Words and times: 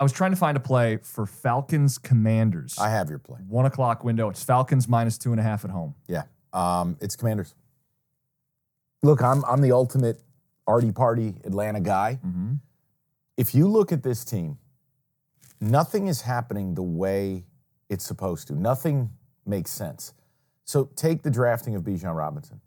I 0.00 0.04
was 0.04 0.12
trying 0.12 0.30
to 0.30 0.36
find 0.36 0.56
a 0.56 0.60
play 0.60 0.98
for 1.02 1.26
Falcons 1.26 1.98
Commanders. 1.98 2.78
I 2.78 2.90
have 2.90 3.10
your 3.10 3.18
play. 3.18 3.40
One 3.48 3.66
o'clock 3.66 4.04
window. 4.04 4.28
It's 4.30 4.42
Falcons 4.42 4.88
minus 4.88 5.18
two 5.18 5.32
and 5.32 5.40
a 5.40 5.42
half 5.42 5.64
at 5.64 5.70
home. 5.70 5.94
Yeah. 6.06 6.22
Um, 6.52 6.96
it's 7.00 7.16
Commanders. 7.16 7.54
Look, 9.02 9.22
I'm 9.22 9.44
I'm 9.44 9.60
the 9.60 9.72
ultimate 9.72 10.20
arty 10.66 10.92
party 10.92 11.34
Atlanta 11.44 11.80
guy. 11.80 12.20
Mm-hmm. 12.24 12.54
If 13.36 13.54
you 13.54 13.68
look 13.68 13.90
at 13.90 14.02
this 14.02 14.24
team, 14.24 14.58
nothing 15.60 16.06
is 16.06 16.22
happening 16.22 16.74
the 16.74 16.82
way 16.82 17.44
it's 17.88 18.04
supposed 18.04 18.48
to. 18.48 18.54
Nothing 18.54 19.10
makes 19.46 19.70
sense. 19.70 20.14
So 20.64 20.90
take 20.96 21.22
the 21.22 21.30
drafting 21.30 21.74
of 21.74 21.82
Bijan 21.82 22.14
Robinson. 22.14 22.60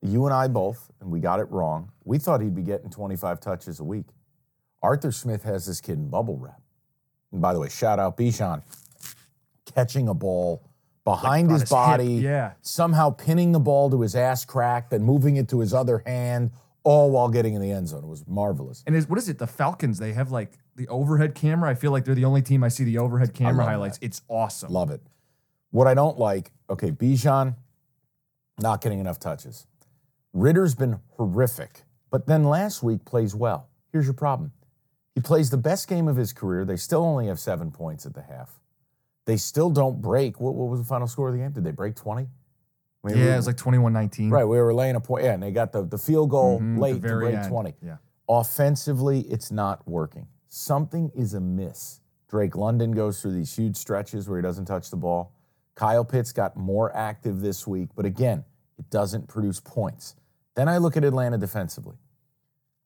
You 0.00 0.24
and 0.26 0.34
I 0.34 0.48
both, 0.48 0.90
and 1.00 1.10
we 1.12 1.20
got 1.20 1.38
it 1.38 1.48
wrong. 1.50 1.92
We 2.04 2.18
thought 2.18 2.40
he'd 2.40 2.54
be 2.54 2.62
getting 2.62 2.90
25 2.90 3.40
touches 3.40 3.78
a 3.78 3.84
week. 3.84 4.06
Arthur 4.82 5.12
Smith 5.12 5.44
has 5.44 5.66
this 5.66 5.80
kid 5.80 5.98
in 5.98 6.08
bubble 6.08 6.36
wrap. 6.36 6.60
And 7.32 7.40
by 7.40 7.52
the 7.52 7.60
way, 7.60 7.68
shout 7.68 7.98
out 7.98 8.16
Bijan 8.16 8.62
catching 9.74 10.08
a 10.08 10.14
ball 10.14 10.62
behind 11.04 11.48
on 11.48 11.54
his, 11.54 11.62
his 11.62 11.70
hip, 11.70 11.76
body, 11.76 12.14
yeah. 12.14 12.52
somehow 12.60 13.10
pinning 13.10 13.52
the 13.52 13.60
ball 13.60 13.90
to 13.90 14.00
his 14.02 14.14
ass 14.14 14.44
crack, 14.44 14.90
then 14.90 15.02
moving 15.02 15.36
it 15.36 15.48
to 15.48 15.60
his 15.60 15.74
other 15.74 16.02
hand, 16.06 16.52
all 16.84 17.10
while 17.10 17.28
getting 17.28 17.54
in 17.54 17.60
the 17.60 17.70
end 17.70 17.88
zone. 17.88 18.04
It 18.04 18.08
was 18.08 18.26
marvelous. 18.26 18.84
And 18.86 18.94
is 18.94 19.08
what 19.08 19.18
is 19.18 19.28
it? 19.28 19.38
The 19.38 19.46
Falcons, 19.46 19.98
they 19.98 20.12
have 20.12 20.30
like 20.30 20.52
the 20.76 20.88
overhead 20.88 21.34
camera. 21.34 21.70
I 21.70 21.74
feel 21.74 21.90
like 21.90 22.04
they're 22.04 22.14
the 22.14 22.24
only 22.24 22.42
team 22.42 22.62
I 22.62 22.68
see 22.68 22.84
the 22.84 22.98
overhead 22.98 23.34
camera 23.34 23.64
highlights. 23.64 23.98
that. 23.98 24.06
It's 24.06 24.22
awesome. 24.28 24.72
Love 24.72 24.90
it. 24.90 25.00
What 25.70 25.86
I 25.86 25.94
don't 25.94 26.18
like, 26.18 26.52
okay, 26.68 26.90
Bijan 26.90 27.56
not 28.60 28.80
getting 28.80 28.98
enough 28.98 29.18
touches. 29.18 29.66
Ridder's 30.32 30.74
been 30.74 31.00
horrific, 31.16 31.82
but 32.10 32.26
then 32.26 32.44
last 32.44 32.82
week 32.82 33.04
plays 33.04 33.34
well. 33.34 33.68
Here's 33.92 34.06
your 34.06 34.14
problem. 34.14 34.52
He 35.14 35.20
plays 35.20 35.50
the 35.50 35.58
best 35.58 35.88
game 35.88 36.08
of 36.08 36.16
his 36.16 36.32
career. 36.32 36.64
They 36.64 36.76
still 36.76 37.02
only 37.04 37.26
have 37.26 37.38
seven 37.38 37.70
points 37.70 38.06
at 38.06 38.14
the 38.14 38.22
half. 38.22 38.58
They 39.26 39.36
still 39.36 39.70
don't 39.70 40.00
break. 40.00 40.40
What, 40.40 40.54
what 40.54 40.68
was 40.68 40.80
the 40.80 40.86
final 40.86 41.06
score 41.06 41.28
of 41.28 41.34
the 41.34 41.40
game? 41.40 41.52
Did 41.52 41.64
they 41.64 41.70
break 41.70 41.94
20? 41.94 42.22
I 42.22 43.08
mean, 43.08 43.16
we- 43.18 43.24
Yeah, 43.26 43.34
it 43.34 43.36
was 43.36 43.46
like 43.46 43.56
21 43.56 43.92
19. 43.92 44.30
Right, 44.30 44.44
we 44.44 44.58
were 44.58 44.72
laying 44.74 44.96
a 44.96 45.00
point. 45.00 45.24
Yeah, 45.24 45.34
and 45.34 45.42
they 45.42 45.50
got 45.52 45.72
the, 45.72 45.84
the 45.84 45.98
field 45.98 46.30
goal 46.30 46.60
Mhm, 46.60 46.78
late 46.78 47.02
to 47.02 47.08
break 47.08 47.34
end. 47.36 47.48
20. 47.48 47.74
Yeah. 47.82 47.96
Offensively, 48.28 49.20
it's 49.22 49.50
not 49.52 49.86
working. 49.86 50.26
Something 50.48 51.10
is 51.14 51.34
amiss. 51.34 52.00
Drake 52.28 52.56
London 52.56 52.92
goes 52.92 53.20
through 53.20 53.32
these 53.32 53.54
huge 53.54 53.76
stretches 53.76 54.28
where 54.28 54.38
he 54.38 54.42
doesn't 54.42 54.64
touch 54.64 54.90
the 54.90 54.96
ball. 54.96 55.32
Kyle 55.74 56.04
Pitts 56.04 56.32
got 56.32 56.56
more 56.56 56.94
active 56.96 57.40
this 57.40 57.66
week, 57.66 57.90
but 57.94 58.04
again, 58.06 58.44
it 58.78 58.88
doesn't 58.90 59.28
produce 59.28 59.60
points. 59.60 60.16
Then 60.54 60.68
I 60.68 60.78
look 60.78 60.96
at 60.96 61.04
Atlanta 61.04 61.38
defensively. 61.38 61.96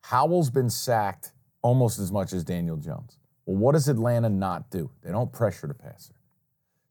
Howell's 0.02 0.50
been 0.50 0.70
sacked 0.70 1.32
almost 1.66 1.98
as 1.98 2.12
much 2.12 2.32
as 2.32 2.44
Daniel 2.44 2.76
Jones. 2.76 3.18
Well, 3.44 3.56
what 3.56 3.72
does 3.72 3.88
Atlanta 3.88 4.28
not 4.28 4.70
do? 4.70 4.88
They 5.02 5.10
don't 5.10 5.32
pressure 5.32 5.66
the 5.66 5.74
passer. 5.74 6.14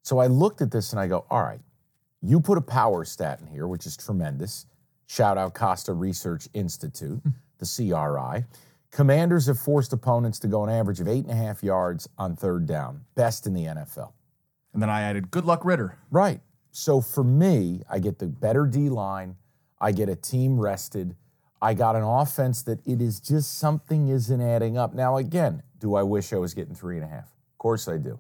So 0.02 0.20
I 0.20 0.28
looked 0.28 0.62
at 0.62 0.70
this 0.70 0.92
and 0.92 1.00
I 1.00 1.08
go, 1.08 1.26
all 1.30 1.44
right, 1.44 1.62
you 2.22 2.42
put 2.42 2.58
a 2.58 2.62
power 2.62 3.06
stat 3.06 3.40
in 3.40 3.48
here, 3.48 3.68
which 3.68 3.86
is 3.86 3.96
tremendous. 3.96 4.66
Shout 5.08 5.38
out 5.38 5.54
Costa 5.54 5.94
Research 5.94 6.50
Institute, 6.54 7.22
hmm. 7.22 7.30
the 7.58 7.66
CRI. 7.66 8.44
Commanders 8.92 9.48
have 9.48 9.58
forced 9.58 9.94
opponents 9.94 10.40
to 10.40 10.50
go 10.50 10.66
an 10.66 10.70
average 10.70 11.00
of 11.00 11.08
eight 11.08 11.24
and 11.24 11.32
a 11.32 11.36
half 11.36 11.64
yards 11.64 12.10
on 12.18 12.36
third 12.36 12.66
down, 12.66 13.06
best 13.16 13.48
in 13.48 13.54
the 13.54 13.64
NFL. 13.64 14.12
And 14.74 14.82
then 14.82 14.90
I 14.90 15.04
added 15.04 15.32
good 15.32 15.46
luck 15.46 15.64
Ridder. 15.64 15.98
Right. 16.12 16.42
So 16.72 17.00
for 17.00 17.24
me, 17.24 17.82
I 17.90 18.00
get 18.00 18.20
the 18.20 18.28
better 18.28 18.66
D 18.66 18.90
line. 18.90 19.38
I 19.80 19.94
get 19.94 20.10
a 20.10 20.18
team 20.18 20.60
rested. 20.60 21.16
I 21.66 21.74
got 21.74 21.96
an 21.96 22.04
offense 22.04 22.62
that 22.64 22.80
it 22.86 23.02
is 23.02 23.20
just 23.20 23.58
something 23.58 24.10
isn't 24.10 24.40
adding 24.40 24.78
up. 24.78 24.94
Now, 24.94 25.18
again, 25.18 25.64
do 25.80 25.96
I 25.96 26.04
wish 26.04 26.32
I 26.32 26.38
was 26.38 26.54
getting 26.54 26.76
three 26.76 26.96
and 26.98 27.04
a 27.04 27.08
half? 27.08 27.24
Of 27.26 27.58
course 27.58 27.88
I 27.88 27.98
do. 27.98 28.20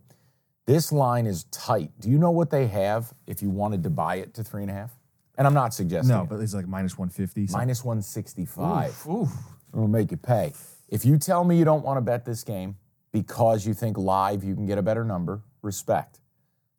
This 0.66 0.91
line 0.91 1.28
is 1.28 1.44
tight. 1.51 1.91
Do 2.00 2.09
you 2.09 2.17
know 2.17 2.31
what 2.31 2.50
they 2.50 2.66
have 2.66 3.13
if 3.28 3.44
you 3.44 3.51
wanted 3.51 3.83
to 3.83 3.91
buy 3.91 4.16
it 4.16 4.33
to 4.33 4.44
three 4.44 4.63
and 4.63 4.72
a 4.72 4.73
half? 4.73 4.97
And 5.38 5.45
I'm 5.45 5.53
not 5.53 5.75
suggesting 5.75 6.16
No, 6.16 6.23
it. 6.23 6.29
but 6.29 6.39
it's 6.39 6.56
like 6.56 6.67
minus 6.67 6.97
150. 6.97 7.45
so- 7.45 7.56
minus 7.56 7.85
165. 7.85 8.89
Oof, 8.89 9.07
oof. 9.07 9.29
We'll 9.73 9.88
make 9.89 10.09
you 10.09 10.17
pay. 10.17 10.53
If 10.89 11.06
you 11.06 11.19
tell 11.19 11.44
me 11.44 11.56
you 11.56 11.66
don't 11.66 11.83
want 11.83 11.97
to 11.97 12.01
bet 12.01 12.25
this 12.25 12.44
game 12.44 12.77
because 13.12 13.67
you 13.67 13.75
think 13.75 13.95
live 13.95 14.44
you 14.44 14.56
can 14.56 14.66
get 14.66 14.79
a 14.79 14.81
better 14.81 15.03
number, 15.06 15.41
respect. 15.62 16.19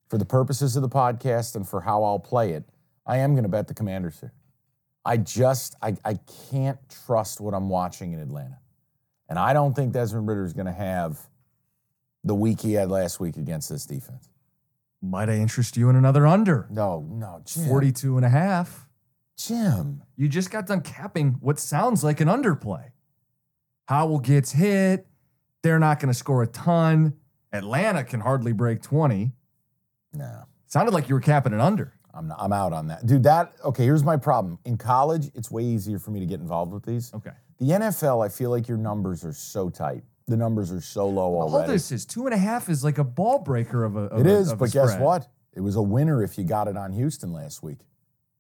For 0.09 0.19
the 0.19 0.25
purposes 0.25 0.75
of 0.75 0.83
the 0.83 0.88
podcast 0.88 1.54
and 1.54 1.69
for 1.69 1.83
how 1.83 2.03
I'll 2.03 2.19
play 2.19 2.54
it, 2.54 2.65
I 3.06 3.19
am 3.19 3.34
going 3.34 3.44
to 3.44 3.48
bet 3.48 3.69
the 3.69 3.75
Commanders 3.75 4.19
here. 4.19 4.33
I 5.06 5.17
just 5.19 5.77
I, 5.81 5.97
I 6.05 6.19
can't 6.50 6.78
trust 7.06 7.41
what 7.41 7.55
I'm 7.55 7.69
watching 7.69 8.12
in 8.12 8.19
Atlanta. 8.19 8.59
And 9.28 9.39
I 9.39 9.53
don't 9.53 9.75
think 9.75 9.93
Desmond 9.93 10.27
Ridder 10.27 10.44
is 10.44 10.53
going 10.53 10.67
to 10.67 10.72
have 10.72 11.19
the 12.25 12.34
week 12.34 12.61
he 12.61 12.72
had 12.72 12.91
last 12.91 13.21
week 13.21 13.37
against 13.37 13.69
this 13.69 13.87
defense. 13.87 14.28
Might 15.00 15.28
I 15.28 15.37
interest 15.37 15.77
you 15.77 15.89
in 15.89 15.97
another 15.97 16.27
under? 16.27 16.66
No, 16.71 17.06
no, 17.09 17.41
Jim. 17.45 17.69
42 17.69 18.16
and 18.16 18.27
a 18.27 18.28
half. 18.28 18.89
Jim. 19.39 20.03
You 20.16 20.28
just 20.28 20.50
got 20.50 20.66
done 20.66 20.81
capping 20.81 21.37
what 21.41 21.61
sounds 21.61 22.03
like 22.03 22.21
an 22.21 22.28
underplay. 22.28 22.91
Howell 23.87 24.21
gets 24.21 24.53
hit. 24.53 25.06
They're 25.62 25.78
not 25.78 26.00
going 26.00 26.12
to 26.12 26.19
score 26.19 26.43
a 26.43 26.47
ton. 26.49 27.15
Atlanta 27.53 28.03
can 28.03 28.21
hardly 28.21 28.53
break 28.53 28.83
20. 28.83 29.31
No. 30.15 30.45
Sounded 30.66 30.93
like 30.93 31.09
you 31.09 31.15
were 31.15 31.21
capping 31.21 31.53
an 31.53 31.61
under. 31.61 31.95
I'm, 32.16 32.32
I'm 32.38 32.53
out 32.53 32.72
on 32.72 32.87
that. 32.88 33.04
Dude, 33.06 33.22
that, 33.25 33.53
okay, 33.65 33.84
here's 33.84 34.03
my 34.04 34.16
problem. 34.16 34.59
In 34.65 34.77
college, 34.77 35.31
it's 35.34 35.50
way 35.50 35.62
easier 35.62 35.99
for 35.99 36.10
me 36.10 36.21
to 36.21 36.27
get 36.27 36.41
involved 36.41 36.72
with 36.72 36.84
these. 36.84 37.12
Okay. 37.15 37.31
The 37.59 37.66
NFL, 37.71 38.25
I 38.25 38.28
feel 38.28 38.50
like 38.50 38.69
your 38.69 38.78
numbers 38.78 39.25
are 39.25 39.32
so 39.32 39.69
tight. 39.71 40.03
The 40.28 40.37
numbers 40.37 40.72
are 40.72 40.81
so 40.81 41.09
low 41.09 41.37
already. 41.41 41.62
All 41.69 41.72
this 41.72 41.93
is 41.93 42.04
two 42.04 42.27
and 42.27 42.34
a 42.34 42.38
half 42.38 42.69
is 42.69 42.82
like 42.82 42.99
a 42.99 43.04
ball 43.04 43.38
breaker 43.38 43.84
of 43.84 43.97
a. 43.97 44.00
Of 44.00 44.21
It 44.21 44.27
a- 44.28 44.34
is, 44.37 44.49
of 44.50 44.59
a 44.59 44.65
but 44.65 44.72
guess 44.72 44.97
what? 44.99 45.28
It 45.54 45.60
was 45.60 45.77
a 45.77 45.82
winner 45.82 46.22
if 46.22 46.37
you 46.37 46.44
got 46.44 46.69
it 46.69 46.77
on 46.77 46.93
Houston 46.93 47.32
last 47.32 47.62
week. 47.62 47.78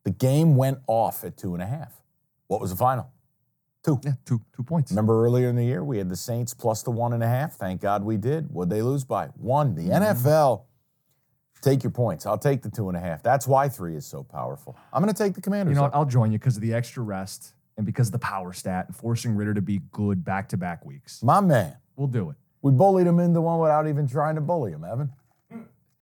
The 0.04 0.10
game 0.10 0.56
went 0.56 0.78
off 0.86 1.22
at 1.24 1.36
two 1.36 1.54
and 1.54 1.62
a 1.62 1.66
half. 1.66 2.02
What 2.48 2.60
was 2.60 2.70
the 2.70 2.76
final? 2.76 3.10
Two. 3.84 4.00
Yeah, 4.04 4.12
two 4.24 4.40
two 4.54 4.62
points. 4.64 4.90
Remember 4.90 5.24
earlier 5.24 5.48
in 5.48 5.54
the 5.56 5.64
year, 5.64 5.84
we 5.84 5.98
had 5.98 6.08
the 6.08 6.16
Saints 6.16 6.52
plus 6.52 6.82
the 6.82 6.90
one 6.90 7.12
and 7.12 7.22
a 7.22 7.28
half. 7.28 7.52
Thank 7.54 7.80
God 7.80 8.02
we 8.04 8.16
did. 8.16 8.50
What'd 8.52 8.68
they 8.70 8.82
lose 8.82 9.04
by? 9.04 9.26
One. 9.36 9.74
The 9.76 9.82
Mm-hmm. 9.82 10.26
NFL, 10.26 10.62
take 11.70 11.82
your 11.82 11.90
points. 11.90 12.26
I'll 12.26 12.38
take 12.38 12.62
the 12.62 12.70
two 12.70 12.88
and 12.88 12.96
a 12.96 13.00
half. 13.00 13.22
That's 13.22 13.46
why 13.46 13.68
three 13.68 13.96
is 13.96 14.06
so 14.06 14.22
powerful. 14.22 14.76
I'm 14.92 15.02
going 15.02 15.12
to 15.12 15.22
take 15.22 15.34
the 15.34 15.40
Commanders. 15.40 15.72
You 15.72 15.76
know 15.76 15.82
what? 15.82 15.94
I'll 15.94 16.04
join 16.04 16.32
you 16.32 16.38
because 16.38 16.56
of 16.56 16.62
the 16.62 16.72
extra 16.74 17.02
rest 17.02 17.54
and 17.76 17.84
because 17.84 18.08
of 18.08 18.12
the 18.12 18.18
power 18.18 18.52
stat 18.52 18.86
and 18.86 18.96
forcing 18.96 19.34
Ridder 19.34 19.54
to 19.54 19.60
be 19.62 19.80
good 19.92 20.24
back 20.24 20.48
to 20.50 20.56
back 20.56 20.84
weeks. 20.86 21.22
My 21.22 21.40
man, 21.40 21.76
We'll 21.96 22.08
do 22.08 22.30
it. 22.30 22.36
we 22.62 22.72
bullied 22.72 23.06
him 23.06 23.18
into 23.20 23.40
one 23.40 23.58
without 23.58 23.88
even 23.88 24.06
trying 24.06 24.34
to 24.36 24.40
bully 24.40 24.72
him, 24.72 24.84
Evan. 24.84 25.10